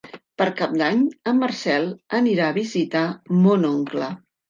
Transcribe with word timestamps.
Per 0.41 0.45
Cap 0.61 0.73
d'Any 0.81 1.03
en 1.33 1.37
Marcel 1.43 1.87
anirà 2.23 2.49
a 2.51 2.59
visitar 2.59 3.07
mon 3.47 3.73
oncle. 3.75 4.15